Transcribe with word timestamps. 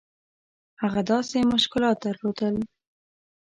هغه 0.81 1.01
داسې 1.11 1.39
مشکلات 1.53 1.97
درلودل. 2.05 2.55